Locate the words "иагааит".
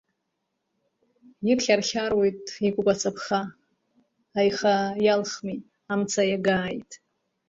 6.27-6.91